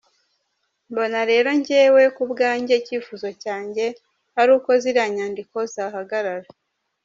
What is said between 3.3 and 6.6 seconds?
cyanjye ari uko ziriya nyandiko zahagarara.